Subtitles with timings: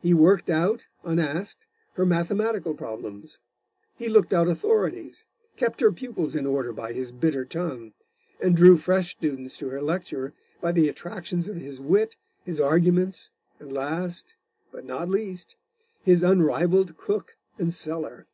[0.00, 1.66] He worked out, unasked,
[1.96, 3.36] her mathematical problems;
[3.98, 7.92] he looked out authorities, kept her pupils in order by his bitter tongue,
[8.40, 13.28] and drew fresh students to her lectures by the attractions of his wit, his arguments,
[13.60, 14.34] and last,
[14.72, 15.56] but not least,
[16.02, 18.26] his unrivalled cook and cellar.